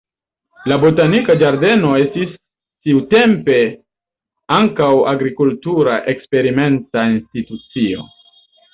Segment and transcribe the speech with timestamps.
[0.71, 3.61] La botanika ĝardeno estis tiutempe
[4.59, 8.13] ankaŭ agrikultura eksperimenta institucio.